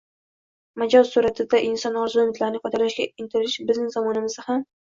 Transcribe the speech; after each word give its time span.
«Majoz 0.83 1.11
suratida» 1.15 1.61
inson 1.67 1.99
orzu-umidlarini 2.05 2.61
ifodalashga 2.63 3.09
intilish 3.27 3.63
bizning 3.71 3.97
zamonimizda 3.99 4.49
ham 4.51 4.69